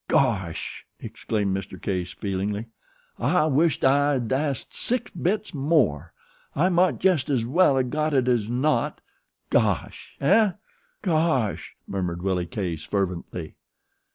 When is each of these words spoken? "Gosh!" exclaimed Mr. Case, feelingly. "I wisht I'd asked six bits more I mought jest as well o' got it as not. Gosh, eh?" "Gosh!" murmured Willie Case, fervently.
"Gosh!" 0.07 0.87
exclaimed 0.99 1.55
Mr. 1.55 1.79
Case, 1.79 2.11
feelingly. 2.11 2.65
"I 3.19 3.45
wisht 3.45 3.85
I'd 3.85 4.33
asked 4.33 4.73
six 4.73 5.11
bits 5.11 5.53
more 5.53 6.11
I 6.55 6.69
mought 6.69 6.97
jest 6.97 7.29
as 7.29 7.45
well 7.45 7.77
o' 7.77 7.83
got 7.83 8.15
it 8.15 8.27
as 8.27 8.49
not. 8.49 8.99
Gosh, 9.51 10.17
eh?" 10.19 10.53
"Gosh!" 11.03 11.75
murmured 11.85 12.23
Willie 12.23 12.47
Case, 12.47 12.83
fervently. 12.83 13.53